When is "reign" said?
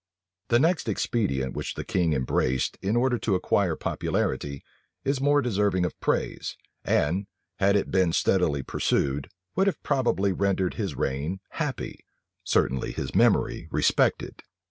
10.95-11.39